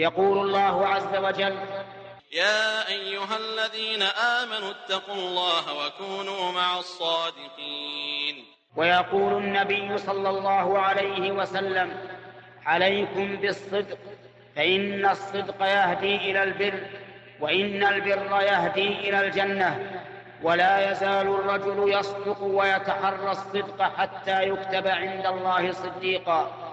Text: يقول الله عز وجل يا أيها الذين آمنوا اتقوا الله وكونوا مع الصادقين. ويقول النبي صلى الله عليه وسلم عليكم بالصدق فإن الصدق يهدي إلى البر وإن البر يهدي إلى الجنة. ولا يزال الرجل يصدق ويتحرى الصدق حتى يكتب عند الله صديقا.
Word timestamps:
يقول 0.00 0.38
الله 0.38 0.86
عز 0.86 1.16
وجل 1.16 1.56
يا 2.32 2.88
أيها 2.88 3.36
الذين 3.36 4.02
آمنوا 4.02 4.70
اتقوا 4.70 5.14
الله 5.14 5.64
وكونوا 5.86 6.52
مع 6.52 6.78
الصادقين. 6.78 8.44
ويقول 8.76 9.32
النبي 9.32 9.98
صلى 9.98 10.28
الله 10.28 10.78
عليه 10.78 11.30
وسلم 11.30 11.98
عليكم 12.66 13.36
بالصدق 13.36 13.98
فإن 14.56 15.06
الصدق 15.06 15.62
يهدي 15.62 16.16
إلى 16.16 16.42
البر 16.42 16.80
وإن 17.40 17.84
البر 17.84 18.42
يهدي 18.42 18.88
إلى 18.88 19.20
الجنة. 19.20 20.00
ولا 20.42 20.92
يزال 20.92 21.26
الرجل 21.26 21.92
يصدق 21.92 22.42
ويتحرى 22.42 23.30
الصدق 23.30 23.82
حتى 23.82 24.42
يكتب 24.42 24.86
عند 24.86 25.26
الله 25.26 25.72
صديقا. 25.72 26.69